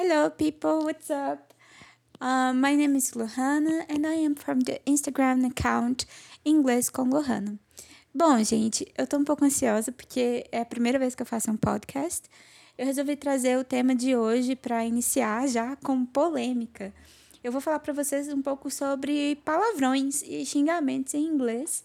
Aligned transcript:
Hello, 0.00 0.30
people. 0.30 0.84
What's 0.84 1.10
up? 1.10 1.52
Uh, 2.20 2.52
my 2.54 2.76
name 2.76 2.94
is 2.94 3.14
Lohana 3.14 3.84
and 3.88 4.06
I 4.06 4.14
am 4.24 4.36
from 4.36 4.60
the 4.60 4.80
Instagram 4.86 5.44
account 5.44 6.06
Inglês 6.44 6.88
com 6.88 7.10
Lohana. 7.10 7.58
Bom, 8.14 8.40
gente, 8.44 8.86
eu 8.96 9.08
tô 9.08 9.16
um 9.16 9.24
pouco 9.24 9.44
ansiosa 9.44 9.90
porque 9.90 10.46
é 10.52 10.60
a 10.60 10.64
primeira 10.64 11.00
vez 11.00 11.16
que 11.16 11.22
eu 11.22 11.26
faço 11.26 11.50
um 11.50 11.56
podcast. 11.56 12.28
Eu 12.78 12.86
resolvi 12.86 13.16
trazer 13.16 13.58
o 13.58 13.64
tema 13.64 13.92
de 13.92 14.14
hoje 14.14 14.54
para 14.54 14.84
iniciar 14.84 15.48
já 15.48 15.74
com 15.74 16.06
polêmica. 16.06 16.94
Eu 17.42 17.50
vou 17.50 17.60
falar 17.60 17.80
para 17.80 17.92
vocês 17.92 18.28
um 18.28 18.40
pouco 18.40 18.70
sobre 18.70 19.34
palavrões 19.44 20.22
e 20.22 20.46
xingamentos 20.46 21.12
em 21.14 21.26
inglês. 21.26 21.82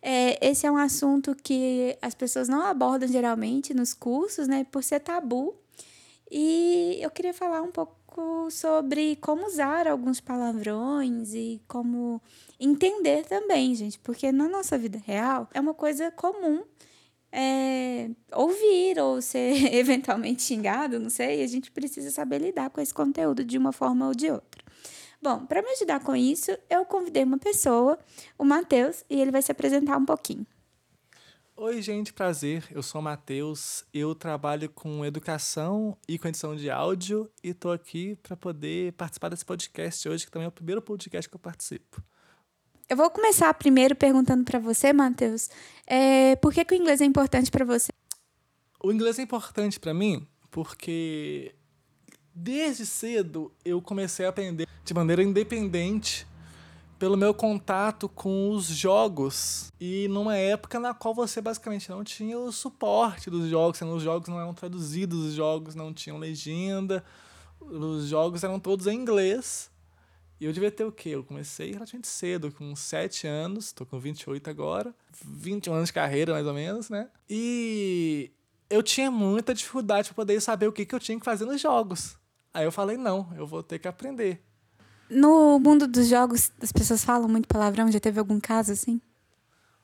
É, 0.00 0.38
esse 0.40 0.68
é 0.68 0.70
um 0.70 0.76
assunto 0.76 1.34
que 1.34 1.98
as 2.00 2.14
pessoas 2.14 2.48
não 2.48 2.62
abordam 2.62 3.08
geralmente 3.08 3.74
nos 3.74 3.92
cursos, 3.92 4.46
né, 4.46 4.64
por 4.70 4.84
ser 4.84 5.00
tabu. 5.00 5.65
E 6.30 6.98
eu 7.00 7.10
queria 7.10 7.32
falar 7.32 7.62
um 7.62 7.70
pouco 7.70 8.50
sobre 8.50 9.16
como 9.16 9.46
usar 9.46 9.86
alguns 9.86 10.20
palavrões 10.20 11.34
e 11.34 11.60
como 11.68 12.20
entender 12.58 13.24
também, 13.26 13.74
gente, 13.74 13.98
porque 13.98 14.32
na 14.32 14.48
nossa 14.48 14.78
vida 14.78 15.00
real 15.04 15.48
é 15.52 15.60
uma 15.60 15.74
coisa 15.74 16.10
comum 16.10 16.62
é, 17.32 18.08
ouvir 18.32 18.98
ou 18.98 19.20
ser 19.20 19.52
eventualmente 19.74 20.42
xingado, 20.42 20.98
não 20.98 21.10
sei, 21.10 21.42
a 21.42 21.46
gente 21.46 21.70
precisa 21.70 22.10
saber 22.10 22.40
lidar 22.40 22.70
com 22.70 22.80
esse 22.80 22.94
conteúdo 22.94 23.44
de 23.44 23.58
uma 23.58 23.72
forma 23.72 24.08
ou 24.08 24.14
de 24.14 24.30
outra. 24.30 24.64
Bom, 25.20 25.44
para 25.44 25.62
me 25.62 25.70
ajudar 25.70 26.00
com 26.00 26.14
isso, 26.14 26.56
eu 26.70 26.84
convidei 26.84 27.24
uma 27.24 27.38
pessoa, 27.38 27.98
o 28.38 28.44
Matheus, 28.44 29.04
e 29.08 29.20
ele 29.20 29.30
vai 29.30 29.42
se 29.42 29.52
apresentar 29.52 29.96
um 29.96 30.04
pouquinho. 30.04 30.46
Oi, 31.58 31.80
gente, 31.80 32.12
prazer. 32.12 32.64
Eu 32.70 32.82
sou 32.82 33.00
o 33.00 33.04
Matheus. 33.04 33.82
Eu 33.90 34.14
trabalho 34.14 34.68
com 34.68 35.02
educação 35.06 35.96
e 36.06 36.18
com 36.18 36.28
edição 36.28 36.54
de 36.54 36.70
áudio 36.70 37.30
e 37.42 37.48
estou 37.48 37.72
aqui 37.72 38.14
para 38.22 38.36
poder 38.36 38.92
participar 38.92 39.30
desse 39.30 39.42
podcast 39.42 40.06
hoje, 40.06 40.26
que 40.26 40.30
também 40.30 40.44
é 40.44 40.48
o 40.48 40.52
primeiro 40.52 40.82
podcast 40.82 41.26
que 41.26 41.34
eu 41.34 41.40
participo. 41.40 42.02
Eu 42.86 42.94
vou 42.94 43.08
começar 43.08 43.52
primeiro 43.54 43.96
perguntando 43.96 44.44
para 44.44 44.58
você, 44.58 44.92
Matheus, 44.92 45.48
é, 45.86 46.36
por 46.36 46.52
que, 46.52 46.62
que 46.62 46.74
o 46.74 46.76
inglês 46.76 47.00
é 47.00 47.06
importante 47.06 47.50
para 47.50 47.64
você? 47.64 47.90
O 48.78 48.92
inglês 48.92 49.18
é 49.18 49.22
importante 49.22 49.80
para 49.80 49.94
mim 49.94 50.28
porque 50.50 51.54
desde 52.34 52.84
cedo 52.84 53.50
eu 53.64 53.80
comecei 53.80 54.26
a 54.26 54.28
aprender 54.28 54.68
de 54.84 54.92
maneira 54.92 55.22
independente 55.22 56.26
pelo 56.98 57.16
meu 57.16 57.34
contato 57.34 58.08
com 58.08 58.50
os 58.50 58.66
jogos 58.66 59.72
e 59.80 60.08
numa 60.08 60.36
época 60.36 60.80
na 60.80 60.94
qual 60.94 61.14
você 61.14 61.40
basicamente 61.40 61.90
não 61.90 62.02
tinha 62.02 62.38
o 62.38 62.50
suporte 62.50 63.28
dos 63.28 63.48
jogos, 63.48 63.80
os 63.80 64.02
jogos 64.02 64.28
não 64.28 64.40
eram 64.40 64.54
traduzidos, 64.54 65.18
os 65.18 65.34
jogos 65.34 65.74
não 65.74 65.92
tinham 65.92 66.18
legenda, 66.18 67.04
os 67.60 68.06
jogos 68.06 68.42
eram 68.44 68.58
todos 68.58 68.86
em 68.86 68.98
inglês. 68.98 69.70
E 70.38 70.44
eu 70.44 70.52
devia 70.52 70.70
ter 70.70 70.84
o 70.84 70.92
quê? 70.92 71.10
Eu 71.10 71.24
comecei 71.24 71.72
relativamente 71.72 72.08
cedo, 72.08 72.52
com 72.52 72.76
7 72.76 73.26
anos, 73.26 73.72
tô 73.72 73.86
com 73.86 73.98
28 73.98 74.50
agora, 74.50 74.94
21 75.24 75.72
anos 75.72 75.88
de 75.88 75.94
carreira 75.94 76.32
mais 76.32 76.46
ou 76.46 76.52
menos, 76.52 76.90
né? 76.90 77.08
E 77.28 78.30
eu 78.68 78.82
tinha 78.82 79.10
muita 79.10 79.54
dificuldade 79.54 80.08
para 80.08 80.14
poder 80.14 80.40
saber 80.40 80.66
o 80.66 80.72
que, 80.72 80.84
que 80.84 80.94
eu 80.94 81.00
tinha 81.00 81.18
que 81.18 81.24
fazer 81.24 81.46
nos 81.46 81.60
jogos. 81.60 82.18
Aí 82.52 82.64
eu 82.64 82.72
falei, 82.72 82.98
não, 82.98 83.32
eu 83.34 83.46
vou 83.46 83.62
ter 83.62 83.78
que 83.78 83.88
aprender. 83.88 84.42
No 85.08 85.58
mundo 85.58 85.86
dos 85.86 86.08
jogos, 86.08 86.50
as 86.60 86.72
pessoas 86.72 87.04
falam 87.04 87.28
muito 87.28 87.46
palavrão? 87.46 87.90
Já 87.90 88.00
teve 88.00 88.18
algum 88.18 88.40
caso 88.40 88.72
assim? 88.72 89.00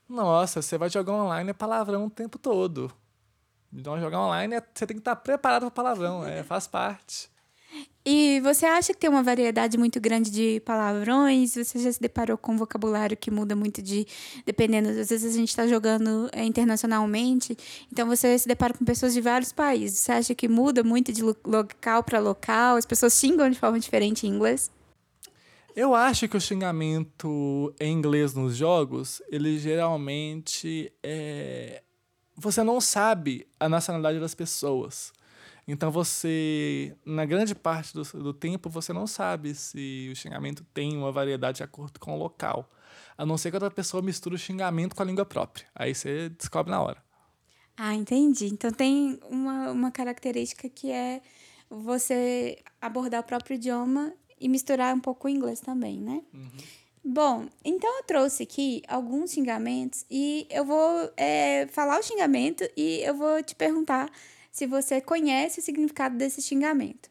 Nossa, 0.08 0.60
você 0.60 0.76
vai 0.76 0.90
jogar 0.90 1.12
online 1.12 1.50
é 1.50 1.54
palavrão 1.54 2.06
o 2.06 2.10
tempo 2.10 2.38
todo. 2.38 2.92
Então, 3.72 3.98
jogar 3.98 4.20
online, 4.20 4.56
é, 4.56 4.62
você 4.74 4.86
tem 4.86 4.96
que 4.96 5.00
estar 5.00 5.16
preparado 5.16 5.62
para 5.62 5.70
palavrão, 5.70 6.26
é, 6.26 6.42
faz 6.44 6.66
parte. 6.66 7.30
E 8.04 8.40
você 8.40 8.66
acha 8.66 8.92
que 8.92 8.98
tem 8.98 9.08
uma 9.08 9.22
variedade 9.22 9.78
muito 9.78 9.98
grande 10.00 10.30
de 10.30 10.60
palavrões? 10.60 11.54
Você 11.54 11.78
já 11.78 11.90
se 11.90 12.00
deparou 12.00 12.36
com 12.36 12.52
um 12.52 12.56
vocabulário 12.56 13.16
que 13.16 13.30
muda 13.30 13.56
muito 13.56 13.80
de. 13.80 14.06
dependendo, 14.44 14.88
às 14.88 15.08
vezes 15.08 15.24
a 15.24 15.36
gente 15.36 15.48
está 15.48 15.66
jogando 15.66 16.28
é, 16.32 16.44
internacionalmente, 16.44 17.56
então 17.90 18.06
você 18.06 18.38
se 18.38 18.46
depara 18.46 18.74
com 18.74 18.84
pessoas 18.84 19.14
de 19.14 19.20
vários 19.20 19.52
países. 19.52 20.00
Você 20.00 20.12
acha 20.12 20.34
que 20.34 20.48
muda 20.48 20.82
muito 20.82 21.12
de 21.12 21.22
local 21.22 22.02
para 22.02 22.18
local? 22.18 22.76
As 22.76 22.84
pessoas 22.84 23.14
xingam 23.14 23.48
de 23.48 23.58
forma 23.58 23.78
diferente 23.78 24.26
em 24.26 24.30
inglês? 24.30 24.70
Eu 25.74 25.94
acho 25.94 26.28
que 26.28 26.36
o 26.36 26.40
xingamento 26.40 27.74
em 27.80 27.92
inglês 27.92 28.34
nos 28.34 28.56
jogos, 28.56 29.22
ele 29.28 29.58
geralmente 29.58 30.92
é. 31.02 31.82
Você 32.36 32.62
não 32.62 32.80
sabe 32.80 33.46
a 33.58 33.68
nacionalidade 33.68 34.20
das 34.20 34.34
pessoas. 34.34 35.12
Então 35.66 35.90
você, 35.90 36.96
na 37.06 37.24
grande 37.24 37.54
parte 37.54 37.94
do, 37.94 38.02
do 38.02 38.34
tempo, 38.34 38.68
você 38.68 38.92
não 38.92 39.06
sabe 39.06 39.54
se 39.54 40.08
o 40.12 40.16
xingamento 40.16 40.64
tem 40.74 40.96
uma 40.96 41.12
variedade 41.12 41.58
de 41.58 41.62
acordo 41.62 42.00
com 42.00 42.14
o 42.14 42.18
local. 42.18 42.68
A 43.16 43.24
não 43.24 43.38
ser 43.38 43.50
que 43.50 43.56
outra 43.56 43.70
pessoa 43.70 44.02
misture 44.02 44.34
o 44.34 44.38
xingamento 44.38 44.96
com 44.96 45.02
a 45.02 45.06
língua 45.06 45.24
própria. 45.24 45.66
Aí 45.74 45.94
você 45.94 46.28
descobre 46.30 46.70
na 46.70 46.82
hora. 46.82 47.02
Ah, 47.76 47.94
entendi. 47.94 48.46
Então 48.46 48.70
tem 48.72 49.18
uma, 49.30 49.70
uma 49.70 49.90
característica 49.90 50.68
que 50.68 50.90
é 50.90 51.22
você 51.70 52.58
abordar 52.80 53.20
o 53.20 53.24
próprio 53.24 53.54
idioma 53.54 54.12
e 54.42 54.48
misturar 54.48 54.94
um 54.94 55.00
pouco 55.00 55.28
o 55.28 55.30
inglês 55.30 55.60
também, 55.60 56.00
né? 56.00 56.20
Uhum. 56.34 56.50
Bom, 57.04 57.46
então 57.64 57.98
eu 57.98 58.04
trouxe 58.04 58.42
aqui 58.42 58.82
alguns 58.86 59.32
xingamentos 59.32 60.04
e 60.10 60.46
eu 60.50 60.64
vou 60.64 61.12
é, 61.16 61.66
falar 61.68 61.98
o 61.98 62.02
xingamento 62.02 62.68
e 62.76 63.00
eu 63.02 63.14
vou 63.14 63.42
te 63.42 63.54
perguntar 63.54 64.10
se 64.50 64.66
você 64.66 65.00
conhece 65.00 65.60
o 65.60 65.62
significado 65.62 66.16
desse 66.16 66.42
xingamento. 66.42 67.10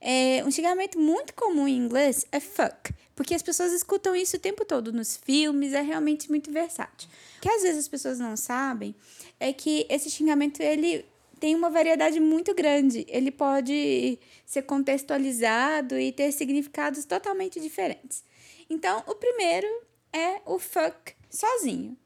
É, 0.00 0.42
um 0.44 0.50
xingamento 0.50 0.98
muito 0.98 1.34
comum 1.34 1.66
em 1.66 1.76
inglês 1.76 2.26
é 2.30 2.40
fuck, 2.40 2.94
porque 3.14 3.34
as 3.34 3.42
pessoas 3.42 3.72
escutam 3.72 4.14
isso 4.14 4.36
o 4.36 4.40
tempo 4.40 4.64
todo 4.64 4.92
nos 4.92 5.16
filmes, 5.16 5.72
é 5.72 5.80
realmente 5.80 6.30
muito 6.30 6.50
versátil. 6.50 7.08
O 7.38 7.40
que 7.40 7.48
às 7.48 7.62
vezes 7.62 7.80
as 7.80 7.88
pessoas 7.88 8.18
não 8.18 8.36
sabem 8.36 8.94
é 9.40 9.52
que 9.52 9.86
esse 9.88 10.10
xingamento 10.10 10.62
ele 10.62 11.04
tem 11.38 11.54
uma 11.54 11.70
variedade 11.70 12.18
muito 12.20 12.54
grande. 12.54 13.04
Ele 13.08 13.30
pode 13.30 14.18
ser 14.44 14.62
contextualizado 14.62 15.98
e 15.98 16.12
ter 16.12 16.32
significados 16.32 17.04
totalmente 17.04 17.60
diferentes. 17.60 18.24
Então, 18.68 19.02
o 19.06 19.14
primeiro 19.14 19.66
é 20.12 20.40
o 20.44 20.58
fuck 20.58 21.14
sozinho. 21.30 21.96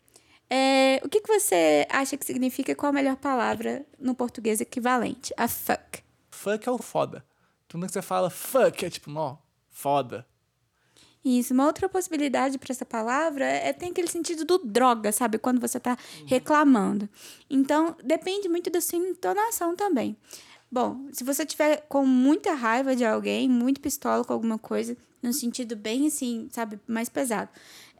É, 0.49 1.01
o 1.05 1.09
que, 1.09 1.21
que 1.21 1.29
você 1.29 1.87
acha 1.89 2.17
que 2.17 2.25
significa? 2.27 2.75
Qual 2.75 2.91
a 2.91 2.93
melhor 2.93 3.17
palavra 3.17 3.87
no 3.99 4.15
português 4.15 4.61
equivalente 4.61 5.33
a 5.37 5.47
fuck? 5.47 6.03
Fuck 6.31 6.69
é 6.69 6.73
o 6.73 6.79
foda. 6.79 7.25
Tudo 7.69 7.87
que 7.87 7.93
você 7.93 8.03
fala 8.03 8.29
fuck 8.31 8.85
é 8.85 8.91
tipo, 8.91 9.12
ó, 9.15 9.37
foda. 9.71 10.27
Isso, 11.25 11.53
uma 11.53 11.66
outra 11.66 11.88
possibilidade 11.88 12.58
para 12.58 12.72
essa 12.72 12.86
palavra 12.86 13.44
é 13.44 13.72
tem 13.72 13.91
aquele 13.91 14.08
sentido 14.08 14.44
do 14.44 14.58
droga, 14.58 15.12
sabe? 15.12 15.38
Quando 15.38 15.60
você 15.60 15.76
está 15.76 15.97
reclamando. 16.26 17.08
Então, 17.48 17.94
depende 18.03 18.48
muito 18.48 18.70
da 18.70 18.81
sua 18.81 18.98
entonação 18.98 19.76
também. 19.76 20.16
Bom, 20.72 21.08
se 21.12 21.25
você 21.25 21.44
tiver 21.44 21.84
com 21.88 22.06
muita 22.06 22.54
raiva 22.54 22.94
de 22.94 23.04
alguém, 23.04 23.48
muito 23.48 23.81
pistola 23.81 24.25
com 24.25 24.32
alguma 24.32 24.58
coisa, 24.58 24.97
no 25.22 25.32
sentido 25.32 25.76
bem 25.76 26.06
assim, 26.06 26.48
sabe, 26.53 26.78
mais 26.86 27.08
pesado. 27.08 27.50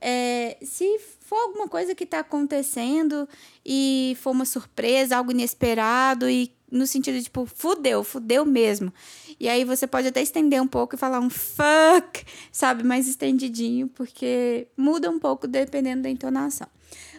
É, 0.01 0.57
se 0.63 0.99
for 1.21 1.37
alguma 1.37 1.69
coisa 1.69 1.95
que 1.95 2.05
está 2.05 2.21
acontecendo 2.21 3.29
e 3.67 4.17
for 4.21 4.31
uma 4.31 4.47
surpresa, 4.47 5.17
algo 5.17 5.31
inesperado 5.33 6.31
e 6.31 6.51
no 6.71 6.87
sentido 6.87 7.17
de, 7.19 7.25
tipo, 7.25 7.47
fudeu, 7.47 8.05
fudeu 8.05 8.45
mesmo. 8.45 8.93
E 9.39 9.49
aí 9.49 9.65
você 9.65 9.87
pode 9.87 10.09
até 10.09 10.23
estender 10.23 10.61
um 10.63 10.69
pouco 10.69 10.95
e 10.95 10.99
falar 10.99 11.21
um 11.21 11.31
fuck, 11.31 12.25
sabe, 12.53 12.85
mais 12.85 13.09
estendidinho, 13.09 13.89
porque 13.89 14.69
muda 14.77 15.11
um 15.11 15.19
pouco 15.19 15.47
dependendo 15.47 16.03
da 16.03 16.11
entonação. 16.11 16.69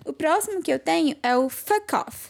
O 0.06 0.14
próximo 0.14 0.62
que 0.62 0.72
eu 0.72 0.80
tenho 0.80 1.16
é 1.22 1.36
o 1.36 1.50
fuck 1.50 1.96
off, 1.96 2.30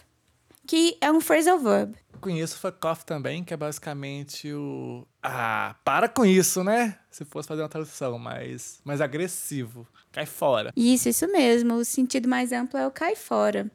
que 0.66 0.96
é 1.00 1.10
um 1.10 1.20
phrasal 1.20 1.58
verb. 1.58 1.94
Conheço 2.20 2.58
fuck 2.58 2.86
off 2.86 3.04
também, 3.04 3.42
que 3.42 3.52
é 3.52 3.56
basicamente 3.56 4.52
o. 4.52 5.04
Ah, 5.20 5.74
para 5.84 6.08
com 6.08 6.24
isso, 6.24 6.62
né? 6.62 6.96
Se 7.10 7.24
fosse 7.24 7.48
fazer 7.48 7.62
uma 7.62 7.68
tradução 7.68 8.16
mais, 8.16 8.80
mais 8.84 9.00
agressivo. 9.00 9.86
Cai 10.12 10.24
fora. 10.24 10.72
Isso, 10.76 11.08
isso 11.08 11.26
mesmo. 11.26 11.74
O 11.74 11.84
sentido 11.84 12.28
mais 12.28 12.52
amplo 12.52 12.78
é 12.78 12.86
o 12.86 12.92
cai 12.92 13.16
fora. 13.16 13.68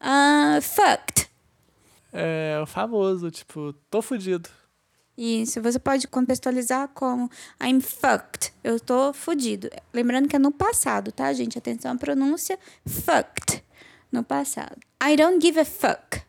Uh, 0.00 0.62
fucked 0.62 1.29
é 2.12 2.58
o 2.62 2.66
famoso, 2.66 3.30
tipo, 3.30 3.72
tô 3.90 4.02
fudido. 4.02 4.48
Isso, 5.16 5.60
você 5.60 5.78
pode 5.78 6.08
contextualizar 6.08 6.88
como 6.88 7.30
I'm 7.62 7.80
fucked. 7.80 8.54
Eu 8.64 8.80
tô 8.80 9.12
fudido. 9.12 9.68
Lembrando 9.92 10.28
que 10.28 10.36
é 10.36 10.38
no 10.38 10.50
passado, 10.50 11.12
tá, 11.12 11.32
gente? 11.32 11.58
Atenção 11.58 11.92
à 11.92 11.96
pronúncia 11.96 12.58
fucked. 12.86 13.62
No 14.10 14.24
passado. 14.24 14.76
I 15.02 15.16
don't 15.16 15.44
give 15.44 15.60
a 15.60 15.64
fuck. 15.64 16.22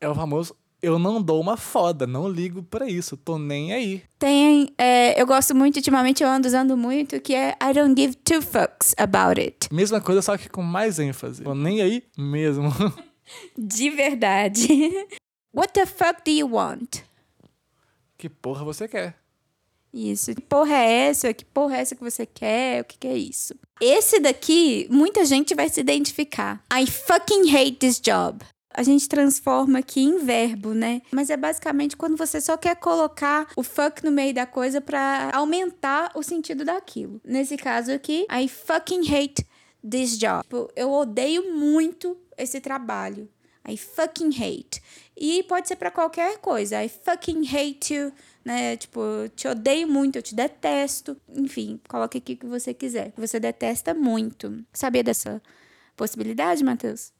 É 0.00 0.08
o 0.08 0.14
famoso 0.14 0.56
eu 0.82 0.98
não 0.98 1.22
dou 1.22 1.40
uma 1.40 1.56
foda, 1.56 2.08
não 2.08 2.28
ligo 2.28 2.62
para 2.64 2.88
isso, 2.88 3.16
tô 3.16 3.38
nem 3.38 3.72
aí. 3.72 4.02
Tem, 4.18 4.68
é, 4.76 5.20
eu 5.20 5.24
gosto 5.24 5.54
muito, 5.54 5.76
ultimamente 5.76 6.24
eu 6.24 6.28
ando 6.28 6.48
usando 6.48 6.76
muito, 6.76 7.20
que 7.20 7.32
é 7.34 7.56
I 7.62 7.72
don't 7.72 7.98
give 7.98 8.16
two 8.16 8.42
fucks 8.42 8.92
about 8.98 9.40
it. 9.40 9.68
Mesma 9.72 10.00
coisa, 10.00 10.20
só 10.20 10.36
que 10.36 10.48
com 10.48 10.62
mais 10.62 10.98
ênfase. 10.98 11.44
Tô 11.44 11.54
nem 11.54 11.80
aí 11.80 12.02
mesmo. 12.18 12.68
De 13.56 13.90
verdade. 13.90 14.66
What 15.54 15.72
the 15.74 15.86
fuck 15.86 16.22
do 16.24 16.30
you 16.30 16.48
want? 16.48 17.02
Que 18.16 18.28
porra 18.28 18.64
você 18.64 18.88
quer? 18.88 19.16
Isso. 19.92 20.34
Que 20.34 20.40
porra 20.40 20.74
é 20.74 21.08
essa? 21.08 21.34
Que 21.34 21.44
porra 21.44 21.76
é 21.76 21.80
essa 21.80 21.94
que 21.94 22.02
você 22.02 22.24
quer? 22.24 22.80
O 22.80 22.84
que, 22.84 22.96
que 22.98 23.06
é 23.06 23.16
isso? 23.16 23.54
Esse 23.80 24.18
daqui, 24.18 24.86
muita 24.90 25.24
gente 25.24 25.54
vai 25.54 25.68
se 25.68 25.80
identificar. 25.80 26.64
I 26.72 26.86
fucking 26.86 27.54
hate 27.54 27.76
this 27.76 28.00
job. 28.00 28.44
A 28.74 28.82
gente 28.82 29.06
transforma 29.06 29.80
aqui 29.80 30.00
em 30.00 30.24
verbo, 30.24 30.72
né? 30.72 31.02
Mas 31.10 31.28
é 31.28 31.36
basicamente 31.36 31.94
quando 31.94 32.16
você 32.16 32.40
só 32.40 32.56
quer 32.56 32.74
colocar 32.76 33.48
o 33.54 33.62
fuck 33.62 34.02
no 34.02 34.10
meio 34.10 34.32
da 34.32 34.46
coisa 34.46 34.80
para 34.80 35.30
aumentar 35.34 36.10
o 36.14 36.22
sentido 36.22 36.64
daquilo. 36.64 37.20
Nesse 37.22 37.58
caso 37.58 37.92
aqui, 37.92 38.26
I 38.32 38.48
fucking 38.48 39.02
hate 39.12 39.46
this 39.88 40.18
job. 40.18 40.42
Tipo, 40.42 40.70
eu 40.76 40.90
odeio 40.90 41.52
muito 41.54 42.16
esse 42.36 42.60
trabalho. 42.60 43.28
I 43.68 43.76
fucking 43.76 44.30
hate. 44.30 44.82
E 45.16 45.42
pode 45.44 45.68
ser 45.68 45.76
para 45.76 45.90
qualquer 45.90 46.38
coisa. 46.38 46.82
I 46.82 46.88
fucking 46.88 47.46
hate 47.46 47.94
you 47.94 48.12
né? 48.44 48.76
Tipo, 48.76 49.00
eu 49.00 49.28
te 49.28 49.48
odeio 49.48 49.88
muito, 49.88 50.16
eu 50.16 50.22
te 50.22 50.34
detesto. 50.34 51.16
Enfim, 51.28 51.80
coloque 51.88 52.18
aqui 52.18 52.34
o 52.34 52.36
que 52.36 52.46
você 52.46 52.74
quiser. 52.74 53.12
Você 53.16 53.38
detesta 53.38 53.94
muito. 53.94 54.64
Sabia 54.72 55.02
dessa 55.02 55.40
possibilidade, 55.96 56.64
Matheus? 56.64 57.12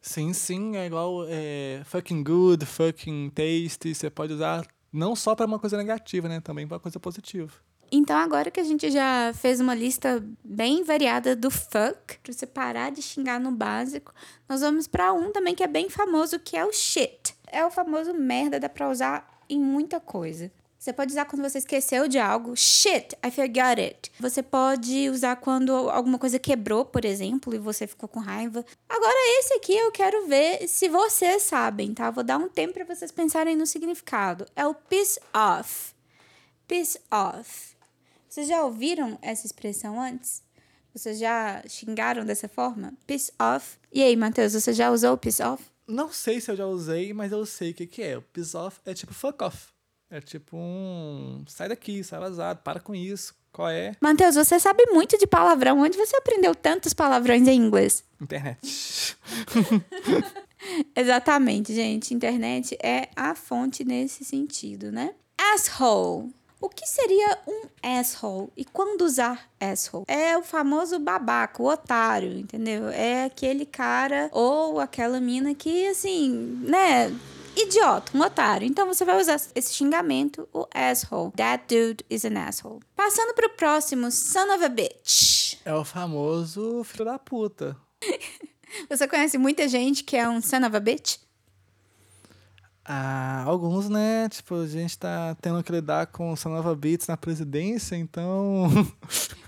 Sim, 0.00 0.32
sim, 0.32 0.76
é 0.76 0.86
igual 0.86 1.26
é, 1.28 1.82
fucking 1.84 2.22
good, 2.22 2.64
fucking 2.64 3.30
tasty. 3.30 3.94
Você 3.94 4.08
pode 4.08 4.32
usar 4.32 4.66
não 4.92 5.14
só 5.14 5.34
para 5.34 5.46
uma 5.46 5.58
coisa 5.58 5.76
negativa, 5.76 6.28
né? 6.28 6.40
Também 6.40 6.66
para 6.66 6.78
coisa 6.78 6.98
positiva. 6.98 7.52
Então, 7.92 8.16
agora 8.16 8.50
que 8.50 8.60
a 8.60 8.64
gente 8.64 8.90
já 8.90 9.32
fez 9.34 9.60
uma 9.60 9.74
lista 9.74 10.24
bem 10.44 10.84
variada 10.84 11.34
do 11.34 11.50
fuck, 11.50 12.18
pra 12.22 12.32
você 12.32 12.46
parar 12.46 12.90
de 12.90 13.02
xingar 13.02 13.40
no 13.40 13.50
básico, 13.50 14.14
nós 14.48 14.60
vamos 14.60 14.86
para 14.86 15.12
um 15.12 15.32
também 15.32 15.54
que 15.54 15.64
é 15.64 15.66
bem 15.66 15.88
famoso, 15.88 16.38
que 16.38 16.56
é 16.56 16.64
o 16.64 16.72
shit. 16.72 17.34
É 17.48 17.64
o 17.64 17.70
famoso 17.70 18.14
merda, 18.14 18.60
dá 18.60 18.68
pra 18.68 18.88
usar 18.88 19.28
em 19.48 19.58
muita 19.58 19.98
coisa. 19.98 20.52
Você 20.78 20.94
pode 20.94 21.12
usar 21.12 21.26
quando 21.26 21.42
você 21.42 21.58
esqueceu 21.58 22.08
de 22.08 22.18
algo. 22.18 22.56
Shit, 22.56 23.14
I 23.22 23.30
forgot 23.30 23.78
it. 23.78 24.10
Você 24.18 24.42
pode 24.42 25.10
usar 25.10 25.36
quando 25.36 25.72
alguma 25.90 26.18
coisa 26.18 26.38
quebrou, 26.38 26.86
por 26.86 27.04
exemplo, 27.04 27.54
e 27.54 27.58
você 27.58 27.86
ficou 27.86 28.08
com 28.08 28.18
raiva. 28.18 28.64
Agora, 28.88 29.38
esse 29.40 29.52
aqui 29.54 29.76
eu 29.76 29.92
quero 29.92 30.26
ver 30.26 30.66
se 30.68 30.88
vocês 30.88 31.42
sabem, 31.42 31.92
tá? 31.92 32.10
Vou 32.10 32.24
dar 32.24 32.38
um 32.38 32.48
tempo 32.48 32.72
para 32.72 32.84
vocês 32.84 33.12
pensarem 33.12 33.56
no 33.56 33.66
significado. 33.66 34.46
É 34.56 34.66
o 34.66 34.74
piss 34.74 35.18
off. 35.34 35.92
Piss 36.66 36.96
off. 37.10 37.79
Vocês 38.30 38.46
já 38.46 38.62
ouviram 38.64 39.18
essa 39.20 39.44
expressão 39.44 40.00
antes? 40.00 40.40
Vocês 40.94 41.18
já 41.18 41.64
xingaram 41.66 42.24
dessa 42.24 42.48
forma? 42.48 42.94
Piss 43.04 43.32
off. 43.36 43.76
E 43.92 44.00
aí, 44.04 44.14
Matheus, 44.14 44.52
você 44.52 44.72
já 44.72 44.88
usou 44.92 45.14
o 45.14 45.18
piss 45.18 45.40
off? 45.40 45.64
Não 45.84 46.12
sei 46.12 46.40
se 46.40 46.48
eu 46.48 46.54
já 46.54 46.64
usei, 46.64 47.12
mas 47.12 47.32
eu 47.32 47.44
sei 47.44 47.72
o 47.72 47.74
que, 47.74 47.88
que 47.88 48.00
é. 48.00 48.16
O 48.16 48.22
piss 48.22 48.54
off 48.54 48.78
é 48.86 48.94
tipo 48.94 49.12
fuck 49.12 49.42
off. 49.42 49.70
É 50.08 50.20
tipo 50.20 50.56
um. 50.56 51.42
Sai 51.48 51.70
daqui, 51.70 52.04
sai 52.04 52.20
vazado, 52.20 52.60
para 52.62 52.78
com 52.78 52.94
isso. 52.94 53.34
Qual 53.52 53.68
é? 53.68 53.96
Matheus, 54.00 54.36
você 54.36 54.60
sabe 54.60 54.86
muito 54.92 55.18
de 55.18 55.26
palavrão. 55.26 55.80
Onde 55.80 55.98
você 55.98 56.14
aprendeu 56.14 56.54
tantos 56.54 56.94
palavrões 56.94 57.48
em 57.48 57.56
inglês? 57.56 58.04
Internet. 58.20 58.60
Exatamente, 60.94 61.74
gente. 61.74 62.14
Internet 62.14 62.78
é 62.80 63.08
a 63.16 63.34
fonte 63.34 63.82
nesse 63.82 64.24
sentido, 64.24 64.92
né? 64.92 65.14
Asshole. 65.36 66.32
O 66.60 66.68
que 66.68 66.86
seria 66.86 67.38
um 67.46 67.62
asshole? 67.82 68.48
E 68.56 68.64
quando 68.64 69.02
usar 69.02 69.48
asshole? 69.58 70.04
É 70.06 70.36
o 70.36 70.42
famoso 70.42 70.98
babaca, 70.98 71.62
o 71.62 71.66
otário, 71.66 72.38
entendeu? 72.38 72.88
É 72.90 73.24
aquele 73.24 73.64
cara 73.64 74.28
ou 74.32 74.78
aquela 74.78 75.20
mina 75.20 75.54
que, 75.54 75.86
assim, 75.86 76.60
né? 76.62 77.10
idiota, 77.56 78.16
um 78.16 78.20
otário. 78.20 78.66
Então 78.66 78.86
você 78.86 79.04
vai 79.04 79.20
usar 79.20 79.40
esse 79.54 79.72
xingamento, 79.74 80.48
o 80.52 80.66
asshole. 80.72 81.32
That 81.32 81.64
dude 81.68 82.04
is 82.08 82.24
an 82.24 82.38
asshole. 82.38 82.80
Passando 82.94 83.34
pro 83.34 83.50
próximo, 83.50 84.10
son 84.10 84.54
of 84.54 84.64
a 84.64 84.68
bitch. 84.68 85.56
É 85.64 85.74
o 85.74 85.84
famoso 85.84 86.84
filho 86.84 87.04
da 87.04 87.18
puta. 87.18 87.76
você 88.88 89.06
conhece 89.08 89.38
muita 89.38 89.68
gente 89.68 90.04
que 90.04 90.16
é 90.16 90.28
um 90.28 90.40
son 90.40 90.66
of 90.66 90.76
a 90.76 90.80
bitch? 90.80 91.18
Ah, 92.92 93.44
alguns, 93.46 93.88
né? 93.88 94.28
Tipo, 94.28 94.56
a 94.56 94.66
gente 94.66 94.98
tá 94.98 95.36
tendo 95.40 95.62
que 95.62 95.70
lidar 95.70 96.08
com 96.08 96.34
son 96.34 96.58
of 96.58 96.68
a 96.68 96.74
bitch 96.74 97.06
na 97.06 97.16
presidência, 97.16 97.94
então. 97.94 98.66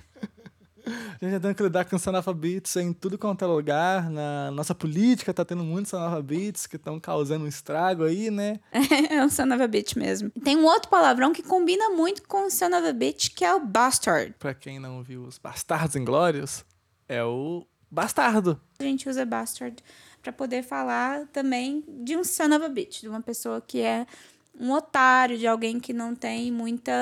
A 0.85 1.25
gente 1.25 1.35
tá 1.35 1.41
tendo 1.41 1.55
que 1.55 1.63
lidar 1.63 1.85
com 1.85 1.97
analfabetos 2.09 2.75
em 2.77 2.93
tudo 2.93 3.17
quanto 3.17 3.45
é 3.45 3.47
lugar. 3.49 4.11
Na 4.11 4.51
nossa 4.51 4.75
política 4.75 5.33
tá 5.35 5.45
tendo 5.45 5.63
muitos 5.63 5.95
analfabetos 5.95 6.67
que 6.67 6.75
estão 6.75 6.99
causando 7.01 7.45
um 7.45 7.49
estrago 7.49 8.05
aí, 8.05 8.31
né? 8.31 8.61
é 9.11 9.25
um 9.25 9.29
son 9.29 9.45
of 9.45 9.63
a 9.63 9.69
bitch 9.69 9.97
mesmo. 9.97 10.31
Tem 10.43 10.57
um 10.57 10.65
outro 10.65 10.89
palavrão 10.89 11.33
que 11.33 11.43
combina 11.43 11.91
muito 11.91 12.23
com 12.27 12.47
o 12.47 12.51
son 12.51 12.67
of 12.67 12.87
a 12.87 12.93
bitch, 12.93 13.31
que 13.35 13.45
é 13.45 13.55
o 13.55 13.61
bastard. 13.65 14.35
Pra 14.39 14.55
quem 14.55 14.79
não 14.79 15.03
viu 15.03 15.23
os 15.23 15.39
Bastardos 15.39 15.97
Inglórios, 15.97 16.65
é 17.09 17.23
o 17.25 17.65
bastardo. 17.91 18.61
A 18.79 18.83
gente 18.83 19.09
usa 19.09 19.25
bastard 19.25 19.83
para 20.23 20.33
poder 20.33 20.63
falar 20.63 21.27
também 21.33 21.85
de 21.89 22.17
um 22.17 22.23
son 22.23 22.55
of 22.55 22.65
a 22.65 22.69
bitch, 22.69 23.01
de 23.01 23.09
uma 23.09 23.21
pessoa 23.21 23.61
que 23.61 23.81
é 23.81 24.07
um 24.59 24.71
otário, 24.73 25.37
de 25.37 25.47
alguém 25.47 25.81
que 25.81 25.93
não 25.93 26.15
tem 26.15 26.53
muita 26.53 26.93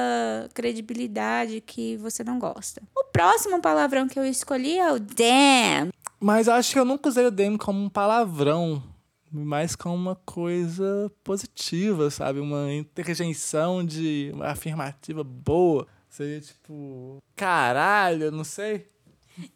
credibilidade, 0.54 1.60
que 1.60 1.96
você 1.98 2.24
não 2.24 2.38
gosta. 2.38 2.80
O 2.96 3.04
próximo 3.04 3.60
palavrão 3.60 4.08
que 4.08 4.18
eu 4.18 4.24
escolhi 4.24 4.78
é 4.78 4.92
o 4.92 4.98
damn. 4.98 5.92
Mas 6.18 6.48
acho 6.48 6.72
que 6.72 6.78
eu 6.78 6.84
nunca 6.84 7.08
usei 7.08 7.26
o 7.26 7.30
damn 7.30 7.58
como 7.58 7.80
um 7.82 7.88
palavrão, 7.88 8.82
mas 9.30 9.74
como 9.76 9.94
uma 9.94 10.16
coisa 10.16 11.10
positiva, 11.24 12.10
sabe? 12.10 12.40
Uma 12.40 12.72
interjeição 12.72 13.84
de 13.84 14.30
uma 14.32 14.46
afirmativa 14.46 15.24
boa. 15.24 15.86
Seria 16.08 16.40
tipo, 16.40 17.18
caralho, 17.36 18.30
não 18.30 18.44
sei. 18.44 18.88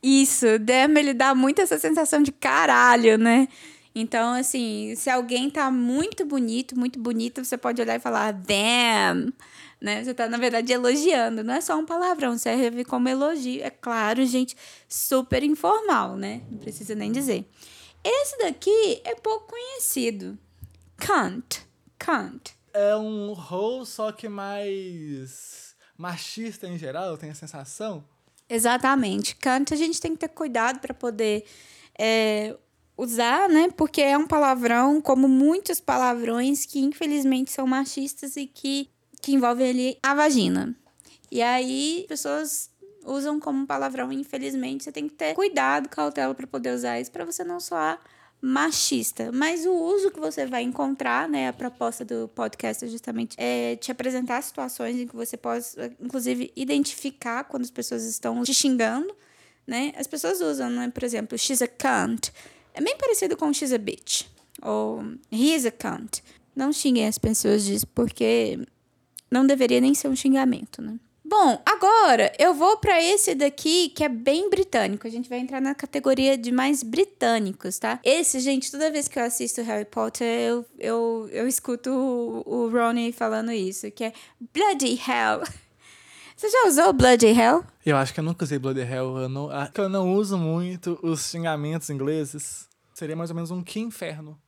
Isso, 0.02 0.58
damn, 0.58 0.98
ele 0.98 1.14
dá 1.14 1.34
muito 1.34 1.60
essa 1.60 1.78
sensação 1.78 2.22
de 2.22 2.32
caralho, 2.32 3.18
né? 3.18 3.48
Então, 3.94 4.34
assim, 4.34 4.94
se 4.96 5.08
alguém 5.08 5.48
tá 5.48 5.70
muito 5.70 6.24
bonito, 6.26 6.76
muito 6.76 6.98
bonita, 6.98 7.44
você 7.44 7.56
pode 7.56 7.80
olhar 7.80 7.94
e 7.94 8.00
falar, 8.00 8.32
damn, 8.32 9.32
né? 9.80 10.02
Você 10.02 10.12
tá, 10.12 10.28
na 10.28 10.36
verdade, 10.36 10.72
elogiando. 10.72 11.44
Não 11.44 11.54
é 11.54 11.60
só 11.60 11.78
um 11.78 11.86
palavrão, 11.86 12.36
serve 12.36 12.84
como 12.84 13.08
elogio. 13.08 13.62
É 13.62 13.70
claro, 13.70 14.26
gente, 14.26 14.56
super 14.88 15.44
informal, 15.44 16.16
né? 16.16 16.42
Não 16.50 16.58
precisa 16.58 16.94
nem 16.94 17.12
dizer. 17.12 17.48
Esse 18.02 18.36
daqui 18.38 19.00
é 19.04 19.14
pouco 19.14 19.48
conhecido. 19.48 20.36
Cunt. 20.98 21.60
Cunt. 21.98 22.50
É 22.72 22.96
um 22.96 23.32
role, 23.32 23.86
só 23.86 24.10
que 24.10 24.28
mais 24.28 25.76
machista 25.96 26.66
em 26.66 26.76
geral, 26.76 27.10
eu 27.10 27.16
tenho 27.16 27.32
a 27.32 27.36
sensação. 27.36 28.04
Exatamente. 28.54 29.34
Cunt 29.36 29.72
a 29.72 29.76
gente 29.76 30.00
tem 30.00 30.12
que 30.12 30.18
ter 30.18 30.28
cuidado 30.28 30.78
para 30.78 30.94
poder 30.94 31.44
é, 31.98 32.56
usar, 32.96 33.48
né? 33.48 33.68
Porque 33.76 34.00
é 34.00 34.16
um 34.16 34.26
palavrão, 34.26 35.00
como 35.00 35.28
muitos 35.28 35.80
palavrões 35.80 36.64
que 36.64 36.78
infelizmente 36.78 37.50
são 37.50 37.66
machistas 37.66 38.36
e 38.36 38.46
que, 38.46 38.88
que 39.20 39.32
envolvem 39.34 39.70
ali 39.70 39.98
a 40.02 40.14
vagina. 40.14 40.74
E 41.30 41.42
aí, 41.42 42.04
pessoas 42.08 42.70
usam 43.04 43.40
como 43.40 43.66
palavrão, 43.66 44.12
infelizmente, 44.12 44.84
você 44.84 44.92
tem 44.92 45.08
que 45.08 45.14
ter 45.14 45.34
cuidado, 45.34 45.88
cautela 45.88 46.34
para 46.34 46.46
poder 46.46 46.74
usar 46.74 47.00
isso 47.00 47.10
para 47.10 47.24
você 47.24 47.42
não 47.42 47.58
soar 47.58 48.00
machista. 48.44 49.32
Mas 49.32 49.64
o 49.64 49.72
uso 49.72 50.10
que 50.10 50.20
você 50.20 50.44
vai 50.44 50.62
encontrar, 50.62 51.26
né, 51.26 51.48
a 51.48 51.52
proposta 51.52 52.04
do 52.04 52.28
podcast 52.28 52.84
é 52.84 52.88
justamente 52.88 53.34
é 53.38 53.74
te 53.76 53.90
apresentar 53.90 54.42
situações 54.42 54.96
em 55.00 55.06
que 55.06 55.16
você 55.16 55.34
possa, 55.34 55.90
inclusive, 55.98 56.52
identificar 56.54 57.44
quando 57.44 57.62
as 57.62 57.70
pessoas 57.70 58.04
estão 58.04 58.42
te 58.42 58.52
xingando, 58.52 59.16
né? 59.66 59.94
As 59.96 60.06
pessoas 60.06 60.42
usam, 60.42 60.68
né, 60.68 60.90
por 60.90 61.02
exemplo, 61.04 61.38
she's 61.38 61.62
a 61.62 61.68
cunt. 61.68 62.28
É 62.74 62.82
bem 62.82 62.98
parecido 62.98 63.34
com 63.34 63.50
she's 63.50 63.72
a 63.72 63.78
bitch 63.78 64.26
ou 64.60 65.02
he's 65.32 65.64
a 65.64 65.70
cunt. 65.70 66.20
Não 66.54 66.70
xinguem 66.70 67.06
as 67.06 67.16
pessoas 67.16 67.64
disso, 67.64 67.86
porque 67.94 68.58
não 69.30 69.46
deveria 69.46 69.80
nem 69.80 69.94
ser 69.94 70.08
um 70.08 70.14
xingamento, 70.14 70.82
né? 70.82 70.98
Bom, 71.36 71.60
agora 71.66 72.32
eu 72.38 72.54
vou 72.54 72.76
para 72.76 73.02
esse 73.02 73.34
daqui 73.34 73.88
que 73.88 74.04
é 74.04 74.08
bem 74.08 74.48
britânico. 74.48 75.04
A 75.04 75.10
gente 75.10 75.28
vai 75.28 75.40
entrar 75.40 75.60
na 75.60 75.74
categoria 75.74 76.38
de 76.38 76.52
mais 76.52 76.84
britânicos, 76.84 77.76
tá? 77.76 77.98
Esse, 78.04 78.38
gente, 78.38 78.70
toda 78.70 78.88
vez 78.88 79.08
que 79.08 79.18
eu 79.18 79.24
assisto 79.24 79.60
Harry 79.62 79.84
Potter, 79.84 80.24
eu, 80.24 80.64
eu, 80.78 81.28
eu 81.32 81.48
escuto 81.48 81.90
o, 81.90 82.44
o 82.46 82.70
Ronnie 82.70 83.10
falando 83.10 83.50
isso, 83.50 83.90
que 83.90 84.04
é 84.04 84.12
Bloody 84.54 84.92
Hell. 84.92 85.42
Você 86.36 86.48
já 86.48 86.68
usou 86.68 86.92
Bloody 86.92 87.26
Hell? 87.26 87.64
Eu 87.84 87.96
acho 87.96 88.14
que 88.14 88.20
eu 88.20 88.24
nunca 88.24 88.44
usei 88.44 88.60
Bloody 88.60 88.82
Hell. 88.82 89.18
Eu 89.18 89.28
não, 89.28 89.50
eu 89.76 89.88
não 89.88 90.14
uso 90.14 90.38
muito 90.38 90.96
os 91.02 91.28
xingamentos 91.28 91.90
ingleses. 91.90 92.68
Seria 92.94 93.16
mais 93.16 93.30
ou 93.30 93.34
menos 93.34 93.50
um 93.50 93.60
que 93.60 93.80
inferno. 93.80 94.40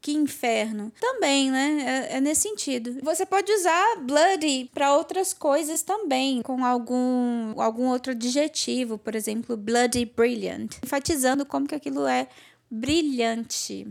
Que 0.00 0.12
inferno. 0.12 0.92
Também, 1.00 1.50
né? 1.50 2.08
É, 2.10 2.16
é, 2.16 2.20
nesse 2.20 2.42
sentido. 2.42 2.98
Você 3.02 3.26
pode 3.26 3.50
usar 3.52 3.96
bloody 4.02 4.70
para 4.72 4.94
outras 4.94 5.32
coisas 5.32 5.82
também, 5.82 6.40
com 6.42 6.64
algum, 6.64 7.60
algum 7.60 7.88
outro 7.88 8.12
adjetivo, 8.12 8.96
por 8.96 9.14
exemplo, 9.14 9.56
bloody 9.56 10.04
brilliant, 10.04 10.76
enfatizando 10.84 11.44
como 11.44 11.66
que 11.66 11.74
aquilo 11.74 12.06
é 12.06 12.28
brilhante. 12.70 13.86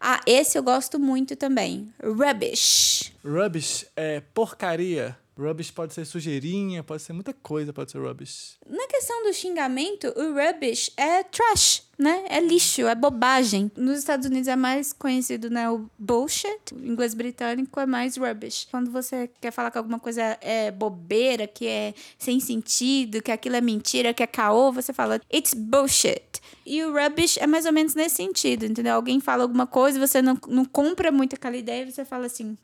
Ah, 0.00 0.20
esse 0.26 0.56
eu 0.56 0.62
gosto 0.62 0.98
muito 0.98 1.34
também. 1.36 1.92
Rubbish. 2.02 3.12
Rubbish 3.24 3.86
é 3.96 4.20
porcaria. 4.32 5.16
Rubbish 5.38 5.70
pode 5.70 5.94
ser 5.94 6.04
sujeirinha, 6.04 6.82
pode 6.82 7.00
ser 7.00 7.12
muita 7.12 7.32
coisa, 7.32 7.72
pode 7.72 7.92
ser 7.92 7.98
rubbish. 7.98 8.58
Na 8.66 8.86
questão 8.88 9.22
do 9.22 9.32
xingamento, 9.32 10.12
o 10.16 10.34
rubbish 10.34 10.90
é 10.96 11.22
trash, 11.22 11.84
né? 11.96 12.24
É 12.28 12.40
lixo, 12.40 12.82
é 12.82 12.94
bobagem. 12.96 13.70
Nos 13.76 14.00
Estados 14.00 14.26
Unidos 14.26 14.48
é 14.48 14.56
mais 14.56 14.92
conhecido, 14.92 15.48
né? 15.48 15.70
O 15.70 15.88
bullshit. 15.96 16.74
O 16.74 16.84
inglês 16.84 17.14
britânico 17.14 17.78
é 17.78 17.86
mais 17.86 18.16
rubbish. 18.16 18.66
Quando 18.68 18.90
você 18.90 19.30
quer 19.40 19.52
falar 19.52 19.70
que 19.70 19.78
alguma 19.78 20.00
coisa 20.00 20.36
é 20.40 20.72
bobeira, 20.72 21.46
que 21.46 21.68
é 21.68 21.94
sem 22.18 22.40
sentido, 22.40 23.22
que 23.22 23.30
aquilo 23.30 23.54
é 23.54 23.60
mentira, 23.60 24.12
que 24.12 24.24
é 24.24 24.26
caô, 24.26 24.72
você 24.72 24.92
fala 24.92 25.20
it's 25.32 25.54
bullshit. 25.54 26.40
E 26.66 26.82
o 26.82 26.92
rubbish 26.92 27.38
é 27.38 27.46
mais 27.46 27.64
ou 27.64 27.72
menos 27.72 27.94
nesse 27.94 28.16
sentido, 28.16 28.66
entendeu? 28.66 28.96
Alguém 28.96 29.20
fala 29.20 29.44
alguma 29.44 29.68
coisa, 29.68 30.04
você 30.04 30.20
não, 30.20 30.36
não 30.48 30.64
compra 30.64 31.12
muito 31.12 31.34
aquela 31.34 31.56
ideia, 31.56 31.88
você 31.88 32.04
fala 32.04 32.26
assim 32.26 32.58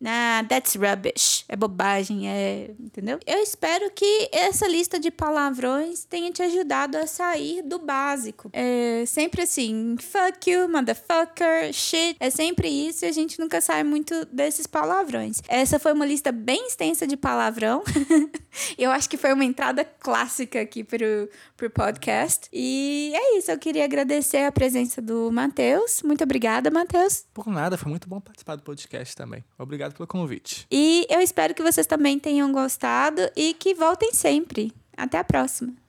Nah, 0.00 0.42
that's 0.48 0.74
rubbish. 0.76 1.44
É 1.46 1.54
bobagem, 1.54 2.28
é. 2.28 2.70
Entendeu? 2.80 3.20
Eu 3.26 3.38
espero 3.38 3.90
que 3.90 4.30
essa 4.32 4.66
lista 4.66 4.98
de 4.98 5.10
palavrões 5.10 6.04
tenha 6.04 6.30
te 6.32 6.42
ajudado 6.42 6.96
a 6.96 7.06
sair 7.06 7.62
do 7.62 7.78
básico. 7.78 8.50
É 8.52 9.04
sempre 9.06 9.42
assim: 9.42 9.96
fuck 9.98 10.50
you, 10.50 10.68
motherfucker, 10.68 11.72
shit. 11.72 12.16
É 12.18 12.30
sempre 12.30 12.68
isso 12.68 13.04
e 13.04 13.08
a 13.08 13.12
gente 13.12 13.38
nunca 13.38 13.60
sai 13.60 13.84
muito 13.84 14.24
desses 14.26 14.66
palavrões. 14.66 15.42
Essa 15.46 15.78
foi 15.78 15.92
uma 15.92 16.06
lista 16.06 16.32
bem 16.32 16.66
extensa 16.66 17.06
de 17.06 17.16
palavrão. 17.16 17.82
eu 18.78 18.90
acho 18.90 19.08
que 19.08 19.18
foi 19.18 19.32
uma 19.34 19.44
entrada 19.44 19.84
clássica 19.84 20.60
aqui 20.62 20.82
pro, 20.82 21.28
pro 21.56 21.68
podcast. 21.68 22.48
E 22.52 23.12
é 23.14 23.38
isso. 23.38 23.50
Eu 23.50 23.58
queria 23.58 23.84
agradecer 23.84 24.44
a 24.44 24.52
presença 24.52 25.02
do 25.02 25.30
Matheus. 25.30 26.02
Muito 26.02 26.24
obrigada, 26.24 26.70
Matheus. 26.70 27.26
Por 27.34 27.48
nada, 27.48 27.76
foi 27.76 27.90
muito 27.90 28.08
bom 28.08 28.20
participar 28.20 28.56
do 28.56 28.62
podcast 28.62 29.14
também. 29.14 29.44
Obrigado 29.58 29.89
obrigado 29.90 29.94
pelo 29.94 30.06
convite. 30.06 30.66
E 30.70 31.06
eu 31.10 31.20
espero 31.20 31.54
que 31.54 31.62
vocês 31.62 31.86
também 31.86 32.18
tenham 32.18 32.52
gostado 32.52 33.20
e 33.36 33.54
que 33.54 33.74
voltem 33.74 34.12
sempre. 34.12 34.72
Até 34.96 35.18
a 35.18 35.24
próxima. 35.24 35.80